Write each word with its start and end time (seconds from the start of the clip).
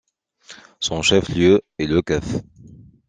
Son 0.79 1.03
chef-lieu 1.03 1.61
est 1.77 1.85
Le 1.85 2.01
Kef. 2.01 2.25